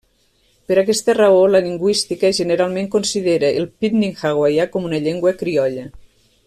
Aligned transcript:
Per 0.69 0.77
aquesta 0.81 1.13
raó, 1.17 1.43
la 1.55 1.61
lingüística 1.65 2.31
generalment 2.39 2.91
considera 2.97 3.53
el 3.61 3.69
pidgin 3.85 4.19
hawaià 4.31 4.67
com 4.77 4.93
una 4.93 5.03
llengua 5.09 5.37
criolla. 5.43 5.89